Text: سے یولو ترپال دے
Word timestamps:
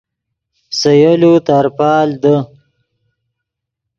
سے 0.77 0.91
یولو 1.01 1.31
ترپال 1.47 2.09
دے 2.23 2.35